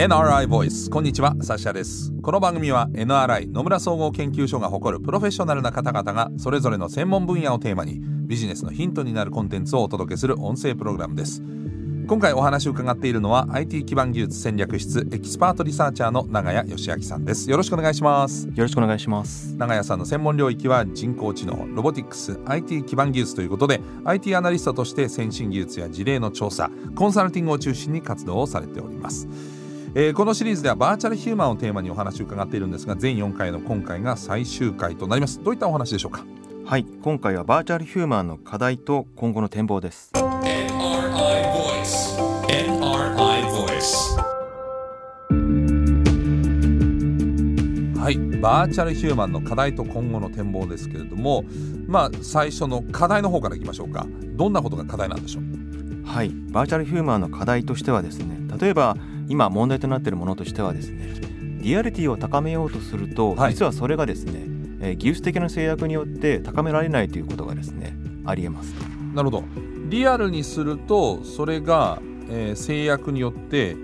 [0.00, 2.10] NRI ボイスこんにちはサシャです。
[2.22, 11.42] この番組は NRI 野村総合研究所が誇るプロフェッショナルな方々がそれぞれの専門分野をテーマにビジネスのヒントになるコンテンツをお届けする音声プログラムです。
[12.06, 17.50] 今回お話を伺っているのは IT 基盤技術戦略室エキスパートリサーチャーの長谷佳明さんです。
[17.50, 18.46] よろしくお願いします。
[18.46, 19.54] よろしくお願いします。
[19.58, 29.28] 長谷さんの専門領域は人工知能ロボティクス IT 基盤技術ということで IT アナリストとして先進技術や事例の調査コンサルティングを中心に活動をされております
[29.92, 35.42] えー、このシリーズではバーチャルヒューマンをテーマにお話を伺っているんですが全4回の今回が最終回となります。
[35.42, 36.24] どういったお話でしょうか？
[36.64, 36.84] はい。
[37.02, 40.12] 今回はバーチャルヒューマンの課題と今後の展望です。
[40.14, 40.30] NRI
[41.50, 44.20] Voice NRI Voice
[48.00, 48.16] はい。
[48.38, 51.42] バーチャルヒューマンの課題と今後の展望ですけれども
[51.88, 54.06] まあ最初の課題の方からいきましょうか。
[54.36, 56.06] どんなことが課題なんでしょう？
[56.06, 56.30] はい。
[56.52, 58.96] バーチャルヒューマンの課題としてはですね例えば
[59.30, 61.14] 今問題となっているものとしてはですね
[61.62, 64.32] リアリティを高めようとすると、はい、実はそれがですね、
[64.80, 67.94] えー、技術的な制約によって高められないということがですね
[68.26, 68.74] ありえます。
[69.14, 69.44] なるほど。
[69.88, 73.76] リアルにするとそれが、えー、制約によって、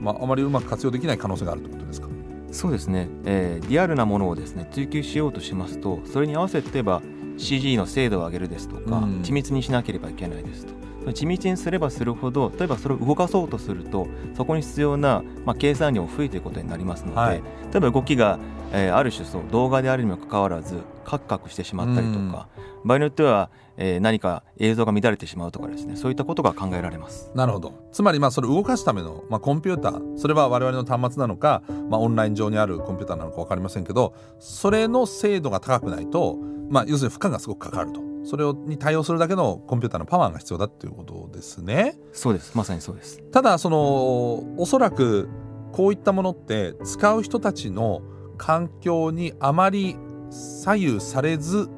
[0.00, 2.08] まあ、あまりうまく活用できない可能性があるということですか？
[2.50, 7.00] そうですね、えー、リアルなものをですね追求しようとしますとそれに合わせてえば
[7.38, 10.74] CG の精度を上げるですとか、うん、緻密にしなければいけないですと
[11.12, 18.38] 地道にすればするほど例えばそれを動かそうとするとそこに必要な、まあ、計算量を増えていくことになりますので、はい、例えば動きが、
[18.72, 22.48] えー、ある種そう動画であるにもかかわらずカクカクしてしまったりとか、
[22.84, 27.30] 場合によっては、えー、何か映像が乱れてしまうとかですねそういったことが考えられます。
[27.34, 27.74] なるほど。
[27.92, 36.38] つまりまあそれを動かすための、まあ、コンピューターそれは我々の端末なのか、まあ、オンライン上にあるコンピューターなのか分かりませんけどそれの精度が高くないと、
[36.70, 41.98] まあ、要するに負荷がすごくかかるとそれをに対応するだけのコンピューターのパワーが必要だっていうことですね。
[42.12, 45.28] そうですまさにそうですただそのおそらく
[45.72, 48.02] こういったものって使う人たちの
[48.38, 49.96] 環境にあまり
[50.30, 51.68] 左右されず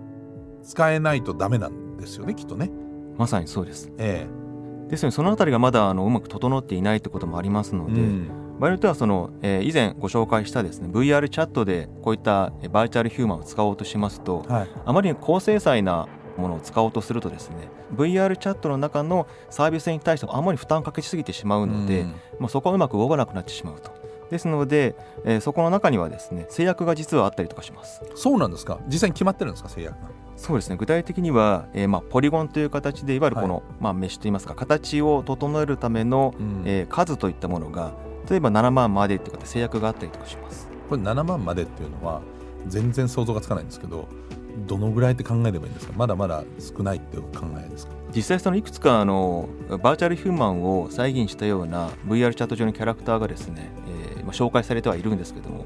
[0.62, 2.70] 使えないとダメなんですよねきっとね。
[3.16, 3.92] まさにそうです。
[3.98, 22.08] ええ、ですのでそのあたりがまだあのうまく整っていないってこともありますので、うん、場合によってはその、えー、以前ご紹介したですね VR チャットでこういったバーチャルヒューマンを使おうとしますと、はい、あまりに高精細なものを使おうとするとですね VR チャットの中のサービスに対してあまり負担かけすぎてしまうので、うん、
[22.40, 23.92] まあ、そこはうまく動かなくなってしまうと。
[24.30, 28.00] ですので、えー、そこの中にはですね制約が実はあったりとかします。
[28.16, 28.80] そうなんですか？
[28.88, 29.68] 実際に決まってるんですか？
[29.68, 30.08] 制約が。
[30.36, 30.76] そうですね。
[30.76, 37.92] 具体的には、えーまあ、ポリゴンという形でいわゆるこの、はい、まあ、メッシュといいますか形を整えるための、うん、えー、数といったものが
[38.28, 40.68] 例えば7万までというか制約があったりとかします。
[40.88, 42.20] これ7万までっていうのは
[42.66, 44.08] 全然想像がつかないんですけど
[44.66, 45.92] どのぐらいって考えればいいんですか？
[45.96, 47.92] まだまだ少ないっていう考えですか？
[48.14, 49.48] 実際そのいくつかあの
[49.82, 53.72] バーチャルヒューマンを再現したような VR チャット上のキャラクターがですね、
[54.16, 55.64] えーまあ、紹介されてはいるんですけども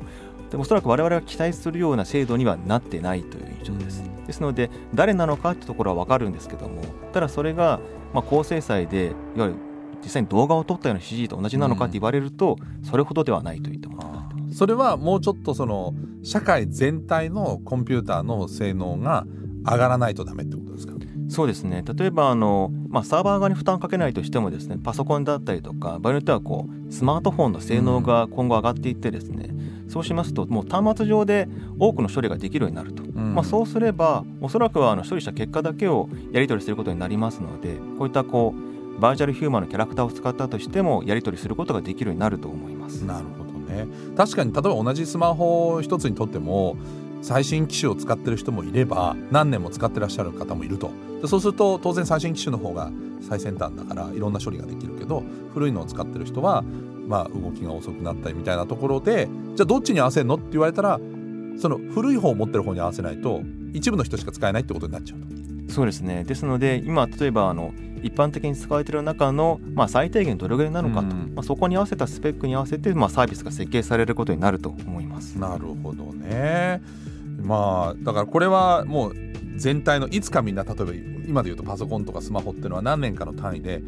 [0.50, 6.82] でもおそらく我々が期待するような精度にはなってないという印象です、うん、ですので誰なのかってところは分かるんですけども
[7.12, 7.81] ただそれが
[8.15, 9.55] まあ高精細でいわゆる
[10.03, 19.26] 実際に動画を撮ったような CG と同じなのかって言われると、それほどではないといったものそれはもうちょっとその社会全体のコンピューターの性能が
[19.64, 20.94] 上がらないとダメってことですか？
[21.28, 21.84] そうですね。
[21.84, 31.47] 例えばあの、まあ、サーバー側に負担かけないとしてもですねパソコンだったりとか場合によってはこうスマートフォンの性能が今後上がっていってですね、うん、そうしますともう端末上で
[31.78, 43.04] 多くの処理ができるようになると、うん、まあ、そうすればおそらくはあの処理した結果だけをやり取りすることになりますのでこういったこうバーチャルヒューマンのキャラクターを使ったとしてもやり取りすることができるようになると思います。
[43.04, 43.86] なるほどね。
[44.16, 46.76] 確かに例えば同じスマホ一つにとっても
[47.22, 50.90] 最新機種を使ってる人もいれば何年も使ってらっしゃる方もいると。
[51.20, 52.90] でそうすると当然最新機種の方が
[53.20, 56.62] 最先端だからいろんな処理ができるけど古いのを使ってる人は
[57.08, 61.00] まあ動きが遅くなったりみたいなところでじゃあどっちに合わせるのって言われたら
[61.58, 65.72] その古い方を持ってる方に合わせないと一部の人しか使えないってことになっちゃうと。
[65.72, 66.25] そうですね。
[66.25, 67.72] ですので今例えばあの
[68.02, 75.38] 一般的に使われている中の、まあ、最低限どれぐらいなのかと、うん、まあ、そこに合わせたスペックに合わせて、まあ、サービスが設計されることになると思います。
[75.38, 76.82] なるほどね
[77.40, 79.14] まあだからこれはもう
[79.55, 80.93] 全体のいつかみんな例えば
[81.29, 83.82] 今で言うとパソコンとかスマホっていうのは何年かの単位で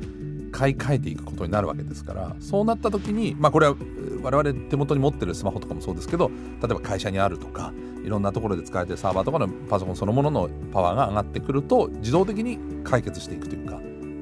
[0.53, 3.75] 買い替えていくことになるわけですからそうなった時にまあこれは
[4.23, 6.31] 我々手元に持ってるスマホとかもそうですけど
[6.63, 7.73] 例えば会社にあるとか
[8.05, 13.81] いろんなところで使われてるサーバーとかのパソコンそのもののパワーが上がってくると自動的に解決していくというか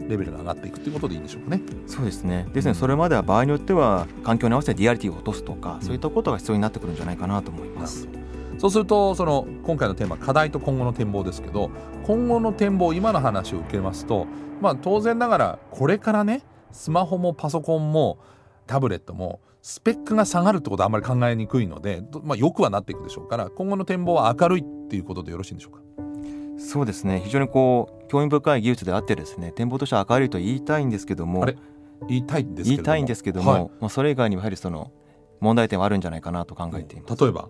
[0.08, 1.62] レベルが上がっていくということでいいんでしょうかね。
[1.86, 2.46] そうですね。
[2.52, 8.08] ですね、それまでは場合によっては環境に合わせてリアリティを落とすとか、そういったことが必要になってくるんじゃないかなと思います。
[8.58, 11.70] そうするとその今回のテーマ課題と今後の展望ですけど
[12.02, 14.26] 今後の展望今の話を受けますと
[14.60, 18.18] まあ当然ながらこれからねスマホもパソコンも
[18.66, 26.07] タブレットもスペックが下がるってことはあんまり考えにくいので、まあ、よくはなっていくでしょうから今後の展望は明るいっていうことでよろしいんでしょうか？
[26.58, 27.22] そうですね。
[27.24, 31.46] 非常にこう興味深い技術であってですね展望としては明るいと言いたいんですけども
[32.08, 34.90] 言いたいんです言いたいんですけども、はい、まあ、それ以外にもやはりその
[35.40, 37.22] 問題点はあるんじゃないかなと考えています。
[37.22, 37.48] 例えば？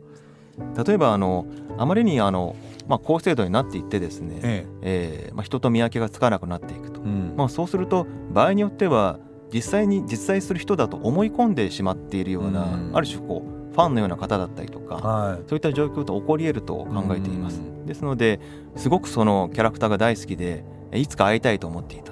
[0.85, 1.47] 例えばあの
[1.79, 2.57] あまりにあの、
[2.89, 5.27] まあ、高精度になっていってですね、ええ。
[5.29, 9.21] えー、まあ、人と見分けがつかなくなっていくと、うん、まあ、そうすると場合によっては
[9.53, 17.61] 実際に実在する人だと思い込んでしまっているような、うん、ある種こうファンのような方だったりとか、はい、そういった状況と起こり得ると考えています。
[17.61, 18.41] うん、ですので
[18.77, 22.09] すごくそのキャラクターが大好きでいつか会いたいと思っていた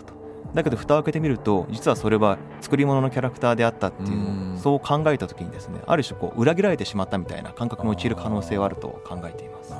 [0.56, 9.74] だけど蓋を開けてみると実はそれは作り物のキャラクターであったっていうのをそう考えた時にですねある種こう裏切られてしまったみたいな感覚に陥る可能性はあると考えています。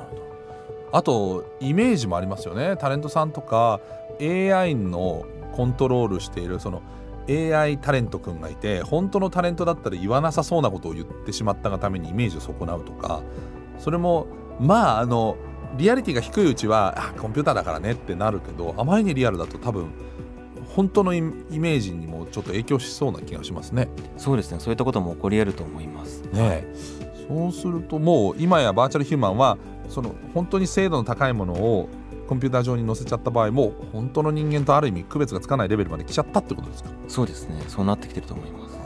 [0.91, 2.77] あとイメージもありますよね。
[2.77, 3.81] タレントさんとか
[4.21, 6.83] AI のコントロールしているその
[7.29, 13.21] AI タレント君がいて本当のタレントだったら言わなさそうなことを言ってしまったがためにイメージを損なうとか
[13.79, 14.27] それも
[14.59, 15.37] まああの
[15.77, 19.91] リアリティが低いうちはあコンピューターだからねってなるけどあまりにリアルだと多分
[20.69, 23.87] 本当のイメージにもちょっと影響しそうな気がしますね。
[24.17, 26.21] そうですねそういったことも起こり得ると思います。
[26.31, 26.67] ね、
[27.27, 29.57] そうするともう今やバーチャルヒューマンは
[29.89, 31.89] その本当に精度の高いものを
[32.27, 36.89] コンピューター上に載せちゃった場合も本当の人間とある意味区別がつかないレベルまで来ちゃったってことですか？
[37.07, 37.61] そうですね。
[37.67, 38.75] そうなってきてると思います。
[38.75, 38.83] あ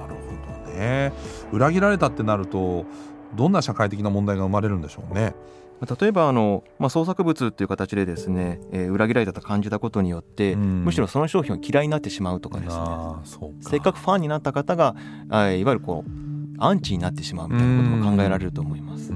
[0.00, 1.12] なるほどね。
[1.52, 2.86] 裏切られたってなると
[3.36, 5.34] どんな社会的な問題が生まれるんでしょうね。
[6.00, 12.82] 例えばあの、まあ、創作物っていう形でですね、えー、裏切られたと感じたことによって、うん、むしろその商品を嫌いになってしまうとかですね。
[13.60, 14.96] せっかくファンになった方が
[15.28, 16.10] あいわゆるこう
[16.58, 19.12] アンチになってしまうみたいなことも考えられると思います。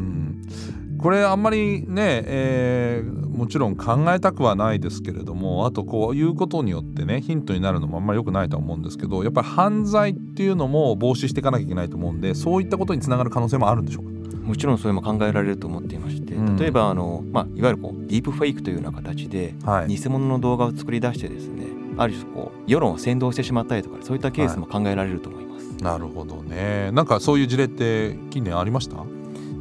[1.02, 14.12] これあんまりね、えー、もちろん考えたくはないですけれどもあとこういうことによってねヒントになるのもあんまり良くないと思うんですけどやっぱり犯罪っていうのも防止していかなきゃいけないと思うんでそういったことにつながる可能性もあるんでしょうか？
[14.42, 19.54] もちろんそれも考えられると思っていまして、うん、例えばあの、まあ、いわゆるこうディープフェイクというような形で、
[19.86, 21.66] 偽物の動画を作り出してですね
[21.96, 25.68] ある種こう世論を扇動してしまったりとかそういったケースも考えられると思います。
[25.68, 26.90] はい、なるほどね。
[26.92, 28.96] なんかそういう事例って近年ありました？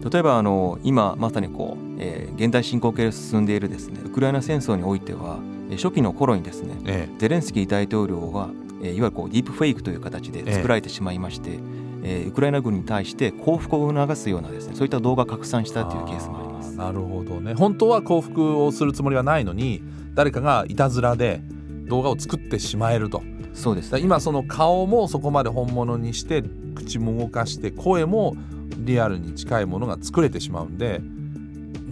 [0.10, 5.40] 例えばあの今まさにこう、えー、現代進行形で進んでいるですねウクライナ戦争においては
[5.72, 8.50] 初期の頃にですね、ええ、ゼレンスキー大統領が、
[8.82, 11.60] えー、いわゆるこうディープフェイクという形で作られてしまいまして、え
[12.04, 16.76] えー、ウクライナ軍に対して降伏を促すようなですねそういった動画拡散したというケースもあります。
[16.76, 17.54] なるほどね。
[17.54, 19.82] 本当は降伏をするつもりはないのに
[20.14, 21.42] 誰かがいたずらで
[21.86, 23.22] 動画を作ってしまえると。
[23.54, 26.42] そうです、ね、今その顔もそこまで本物にして
[26.74, 28.38] 口も動かして声も
[28.86, 31.02] リアルに近いものが作れてしまうんで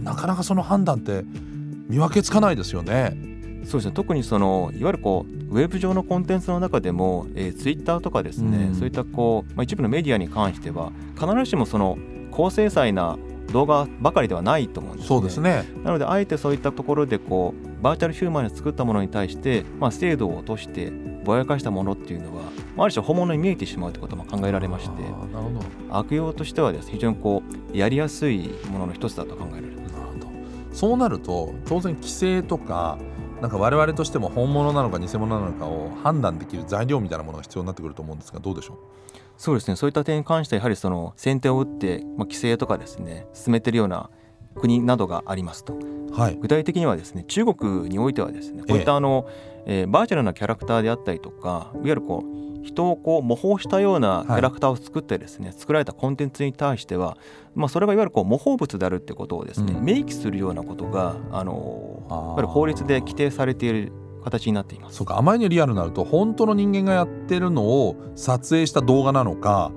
[0.02, 1.24] なかなかその判断って
[1.88, 3.16] 見分けつかないですよね。
[3.64, 3.92] そうですね。
[3.92, 11.98] 特にそのいわゆるこうウェブ上のコンテンツの中でも、えー、ツイッターとかですね、うん、そういったこう、まあ、一部のメディアに関しては必ずしもその
[12.30, 13.18] 高精細な
[13.52, 15.64] 動画ばかりではないと思うんです、ね、そうですね。
[15.84, 20.92] なのであえてそういったところでこうバーチャルヒューマンに作ったものに対して、まあ、精度を落として
[21.24, 22.44] ぼやかしたものっていうのは
[22.78, 25.02] ある種本物に見えてしまうということも考えられまして
[25.90, 27.42] 悪用としてはです、ね、非常にこ
[27.72, 29.80] うやりやすいものの一つだと考えられます。
[30.72, 32.96] そうなると当然規制とか
[33.40, 38.76] なんか我々としても本物なのか偽物なのかを判断できる材料みたいなものが必要になってくると思うんですがどうでしょう？
[39.36, 39.74] そうですね。
[39.74, 44.10] そういった点に関してはやはりその先手を打って、まあ、規制とかですね進めてるような
[44.54, 45.76] 国などがありますと、
[46.12, 49.26] はい、具体的にはですね中国においてはですねこういったあの、
[49.66, 57.16] ええー、バーチャルなキャラクターであったりとかいわゆるこう人をこう模倣したようなキャラクターを作ってですね、はい、作られたコンテンツに対しては、
[57.54, 61.54] まあ、それがいわゆるこう模倣物であるってことをですね、うん、明記するようなことがあの
[62.48, 64.96] 法律で規定されている形になっています。
[64.96, 69.72] そうかあまりにリアルになると本当の人間がやってるのを撮影した動画なのか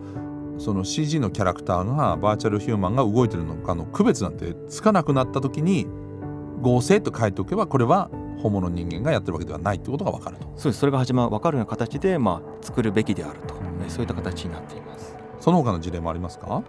[0.57, 5.87] その CG のキャラクターがバーチャルヒューマンが動いてるのかの区別なんてつかなくなった時に
[6.61, 8.09] 合成と書いておけばこれは
[8.41, 10.43] 本物人間がやってるわけではないということが分かると。
[10.55, 10.79] そうです。
[10.79, 15.15] それが始まる分かるような形で、まあ、作るべきであると、うん、そういった形になっています。
[15.39, 16.63] その他の事例もありますか？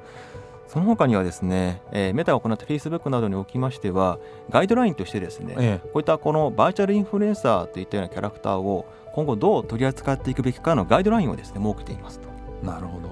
[0.67, 4.19] その他にはですね、えー、メタが行った Facebook などにおきましては
[4.51, 12.29] ガイドラインとしてですね、ええ、こういったこのバーチャルインフルエンサーといったようなキャラクターを今後どう取り扱っていくべきかのガイドラインをですね設けていますと。
[12.67, 13.09] なるほど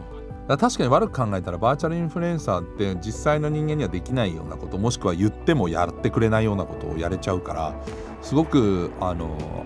[0.59, 7.75] 確かに悪く考えたらバーチャルインフルエンサーって実際の人間にはできないようなこともしくは言ってもやってくれないようなことをやれちゃうから
[8.23, 9.65] すごくあの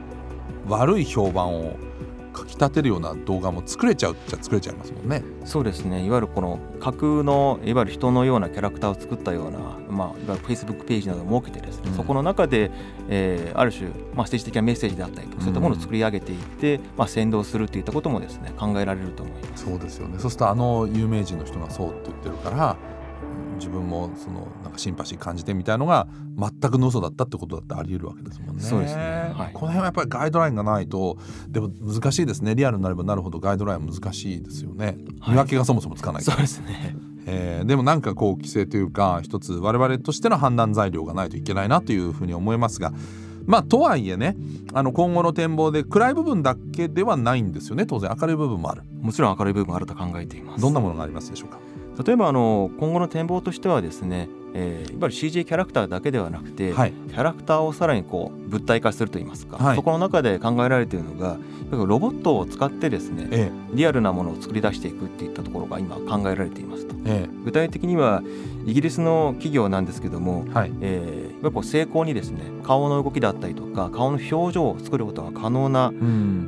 [0.69, 1.77] 悪い評判を
[2.37, 5.23] かきたてるような動画も作れちゃうっちゃ作れちゃいますもんね。
[5.45, 6.05] そうですね。
[6.05, 12.71] いわゆるこの架空のいわゆる人のようなキャラクターを作ったような、まあ、いわゆるフェイスブックページなどを設けてですね、うん、そこの中で、
[13.09, 19.65] えー、ある種、まあ、政治的なメッセージであったりとそういったものを作り上げていって、うん、まあ、先導するといったこともですね考えられると思います。
[19.65, 20.19] そうですよね。
[20.19, 22.77] そうするとあの有名人の人がそうって言ってるから
[23.57, 26.07] 自分もそのなんかシンパシー感じてみたいのが
[26.39, 28.63] 全くの嘘だったってことだってあり得るわけですもんね。
[28.63, 32.55] そうですね、はい、この辺はやっぱりガイドラインがないとでも難しいですね。
[32.55, 34.97] リアルになればなるほどガイドラインは難しいですよね。
[35.29, 36.97] 見分けがそもそもつかないから、そうですね。
[37.27, 42.93] えー、でもなんかこう規制というか一つ我々としての判断材料がないといけないなというふうに思いますが
[43.47, 44.37] まあとはいえね
[44.73, 47.85] あの今後の展望で暗い部分だけではないんですよね。
[47.87, 48.83] 当然明るい部分もある。
[49.01, 50.63] もちろん明るい部分もあると考えています。
[50.63, 51.59] どんなものがありますでしょうか？
[52.05, 61.39] 例えばあの今後の展望としてはですね、えー、いわゆる CG キャラクターだけではなくて、はい、キャラクターをさらにこう物体化するといいますか、はい、そこの中で考えられているのが
[61.71, 68.23] ロボットを使ってですね、ええ、リアルなものを作り出していくっていったところが今考えられていますと、え、具体的には
[68.67, 70.73] イギリスの企業なんですけども、はい。
[70.81, 75.93] えー、こう成功にですね顔の動きだったりとか顔の表情を作ることが可能な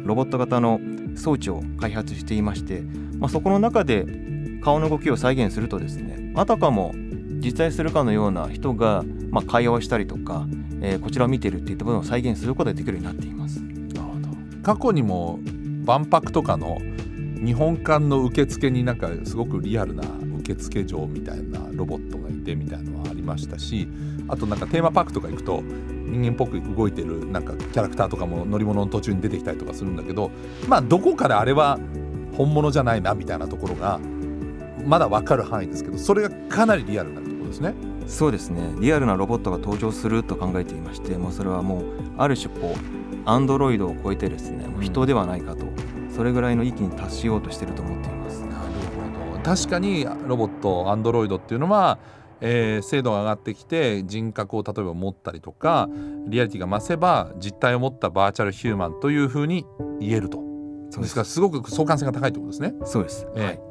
[0.05, 0.81] ロボット型の
[1.17, 2.83] 装置を開発していまして、
[3.19, 4.07] まあ、そこの中で
[4.69, 6.93] 顔の動きを再現するとですねあたかも
[7.41, 10.47] 実在するかのような人が、まあ、会話をしたりとか、
[10.83, 13.61] えー、こちらを見てるっていった部分を再現することができるようになっています。
[13.61, 14.29] なるほど
[14.63, 15.39] 過去にも
[15.87, 16.79] 万博とかの
[17.43, 20.03] 日本館の受付になんかすごくリアルな
[20.41, 23.89] 受付嬢みたいなロボットがいてみたいなのはありましたし
[24.29, 30.31] あとなんかテーマパークとか行くと人間っぽく動いてるなんかキャラクターとかも乗り物の途中に出てきたりとかするんだけど
[30.67, 31.79] まあどこかであれは
[32.37, 33.99] 本物じゃないなみたいなところが
[34.87, 37.75] まだ分かる範囲ですけどそれがかなりリアルなってことですね。
[38.07, 38.75] そうですね。
[38.81, 41.85] リアルなロボットが登場すると考えていましてもうそれはもう
[42.17, 48.41] ある種こうアンドロイドを超えてですねもう人ではないかと、うん、それぐらいの域に達しようとしていると思っています。
[48.43, 48.55] なる
[49.31, 49.43] ほど。
[49.43, 51.99] 確かにロボットアンドロイドっていうのは
[52.41, 55.89] えー、精度が上がってきて人格を例えば持ったりとか
[56.29, 59.67] リアリティが増せば実体を持ったバーチャルヒューマンというふうに
[60.01, 60.39] 言えると。
[60.91, 61.15] です。
[61.15, 62.75] からすごく相関性が高いということですね。
[62.85, 63.68] そうです、えー、はい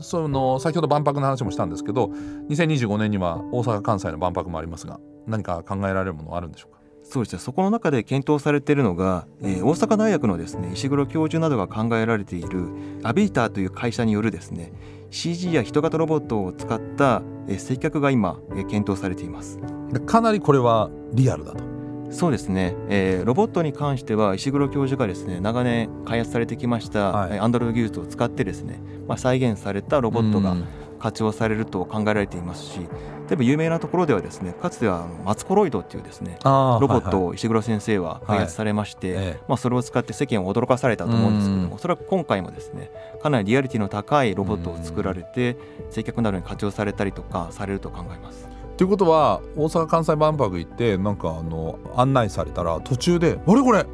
[0.00, 2.06] その先ほど万博の話もしたんですけど
[2.50, 6.78] 2025年には大阪・関西の万博もありますが何か考えられるものはあるんでしょうか？
[7.02, 7.38] そうですね。
[7.38, 12.68] そこの中で検討されているのが、えー、大阪大学のですね石黒教授などが考えられている
[13.02, 14.72] アビーターという会社によるですね
[15.10, 19.58] CG や人型ロボットを使った、えー、接客が今、えー、検討されています。
[20.06, 21.77] かなりこれはリアルだと
[22.10, 30.56] そうですね、えー、ロボットに関しては石黒教授がですね長年開発されてきましたアンドロイド技術を使ってですね、まあ、再現されたロボットが
[30.98, 32.80] 活用されると考えられていますし
[33.28, 42.90] 例えば有名なところではですねかつてはマツコロイドっていうですねロボットを石黒先生は開発されまして、はいはい、まあ、それを使って世間を驚かされたと思うんですけどもおそらく今回もですね
[43.22, 45.56] かなりリアリティの高いロボットを作られて
[45.90, 48.57] 接客などに活用されたりとかされると考えます。
[48.78, 53.84] ということは大阪・関西万博行ってなんかあの案内されたら途中で「あれこれ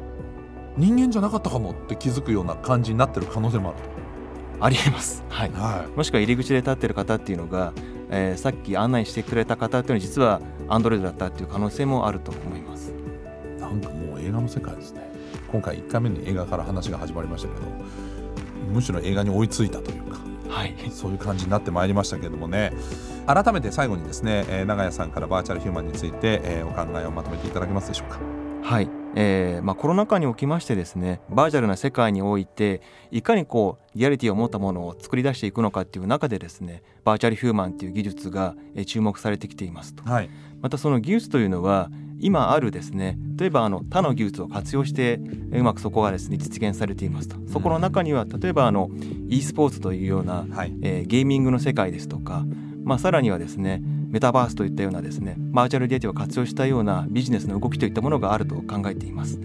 [0.77, 3.95] 人間じゃなかったかも」って気づくような感じになってる可能性もあると。
[4.61, 7.73] ありえます、はい、はい、もしくは入り口で立ってる方っていうのが、
[8.09, 10.39] えー、さっき案内してくれた方っていうのは実は
[10.69, 12.93] アンドロイドだったっていう可能性もあると思います。
[13.59, 15.11] なんかもう映画の世界ですね。
[15.51, 17.65] 今回1回目に映画から話が始まりましたけど
[18.71, 22.73] むしろ映画に追いついたというか、はい、そういう感じになってまいりましたけどもね。
[23.27, 28.19] 改めて最後にですね、えー、長屋さんからバーチャルヒューマンについて、えー、お考えをまとめていただけますでしょうか。
[28.65, 38.55] はい、えーまあ、コロナ禍におきましてですねバーチャルな世界においていかにこうリアリティを持ったものを作り出していくのかっていう中でですねバーチャルヒューマンっていう技術が
[38.87, 40.29] 注目されてきていますと、はい、
[40.61, 45.19] またその技術というのは今あるですね例えばあの他の技術を活用して
[45.51, 47.37] うまくそこがですね実現されていますと。
[47.47, 48.89] そこの中には例えばあの
[49.29, 52.45] e スポーツというような、はい、えー、ゲーミングの世界ですとか
[52.85, 59.39] まあ、さらにはですねメタバースといったようなですねバーチャルリアリティを活用したようなビジネスの動きといったものがあると考えています。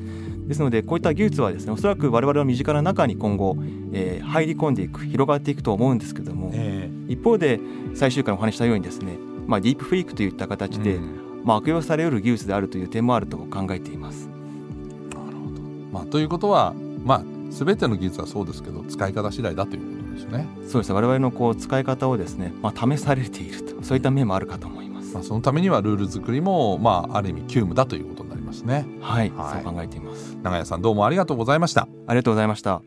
[0.47, 3.57] ですのでこういった技術はですねおそらく我々の身近な中に今後、
[3.93, 7.61] えー、入り込んでいく広がっていくと思うんですけども、えー、一方で
[7.95, 15.61] 最終回お話したようにですね、まあ、ディープフェイクといった形で、うん、まあ、悪用されうる技術であるという点もあると考えていますなるほど、
[15.93, 20.47] まあ、ということは、まあ、全ての技術はそうですけど使い方次第だということですね。
[20.69, 25.15] そうです我々のこう使い方をですね、まあ、試されているとそういった面もあるかと思います。
[25.15, 28.87] まあ、そのためにはルール作りも、まあ、ある意味急務だということになりますね。
[29.01, 30.37] はい、はい、そう考えています。
[30.43, 31.89] 長屋さんどうもありがとうございました。
[32.07, 32.83] ありがとうございました。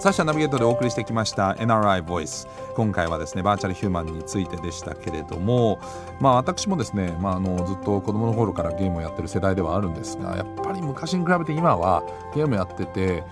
[0.00, 5.80] サッシャナビゲートでお送りしてきました NRI ボイス今回はですねバーチャルヒューマンについてでしたけれども
[6.20, 13.24] まあ私もですね、まあ、あのずっと子供の頃からゲームをやってる世代ではあるんですがやっぱり昔に比べて今はゲームやってて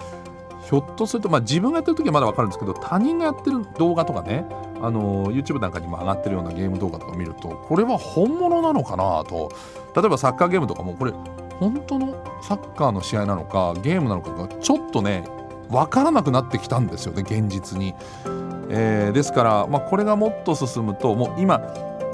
[0.64, 4.44] ひょっとすると、まあ、自分がやってる時はまだ分かるんですけど他人がやってる動画とかね
[4.82, 9.52] あの YouTube なんかにも上がってるようなゲーム動画とか見るとこれは本物なのかなと。
[9.94, 11.12] 例えばサッカーゲームとかもこれ
[11.58, 15.24] 本当のサッカーの試合なのかゲームなのかがちょっとね
[15.70, 17.94] 分からなくなってきたんですよね現実に。
[18.68, 21.60] えー、ですから、まあ、これがもっと進むともう今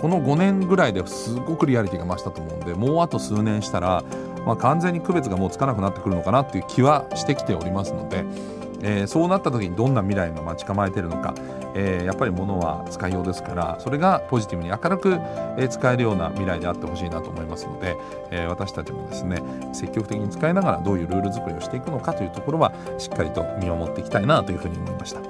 [0.02, 4.04] この5年ぐらいですごくリアリティが増したと思うんでもうあと数年したら、
[4.44, 8.24] まあ、完全に区別がもうつかなくなってくるのかなっていう気はしてきておりますので。
[8.82, 11.34] えー、そうなった時にどんな未来が待ち構えてるのか、
[11.74, 15.18] えー、やっぱり物は使いようですからそれがポジティブに明るく、
[15.56, 17.96] え、使えるような未来であってほしいなと思いますので、
[18.30, 25.20] え私たちもですね積極的に使いながらどういうルール作りをしていくのかというところはしっかりと見守っていきたいなというふうに思いました。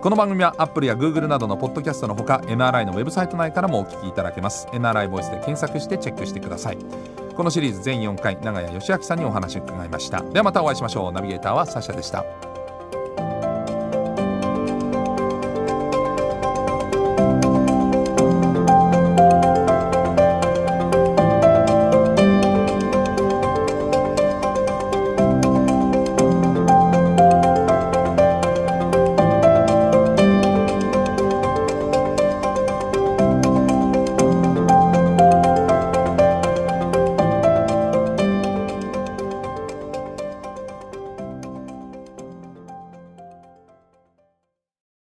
[0.00, 4.68] この番組は Apple や Google などのポッドキャストのほか NRI のウェブサイト内からもお聞きいただけます。
[4.72, 6.78] NRI ボイスで検索してチェックしてください。
[7.34, 10.22] このシリーズ全4回長谷義明さんにお話を伺いました。
[10.22, 11.12] ではまたお会いしましょう。
[11.12, 12.55] ナビゲーターはサシャでした。